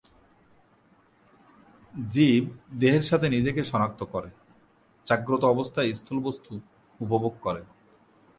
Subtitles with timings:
[1.93, 2.43] জীব,
[2.79, 4.29] দেহের সাথে নিজেকে সনাক্ত করে,
[5.05, 6.51] জাগ্রত অবস্থায় স্থূল বস্তু
[6.99, 7.61] উপভোগ করে।